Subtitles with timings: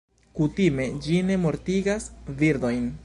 [0.37, 2.09] Kutime ĝi ne mortigas
[2.41, 2.91] birdojn.